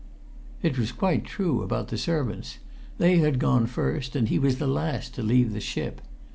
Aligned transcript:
It 0.63 0.79
was 0.79 0.91
quite 0.91 1.25
true 1.25 1.61
about 1.61 1.89
the 1.89 1.97
servants; 1.99 2.57
they 2.97 3.19
had 3.19 3.37
gone 3.37 3.67
first, 3.67 4.15
and 4.15 4.29
he 4.29 4.39
was 4.39 4.57
the 4.57 4.65
last 4.65 5.13
to 5.13 5.21
leave 5.21 5.53
the 5.53 5.61
ship. 5.61 6.01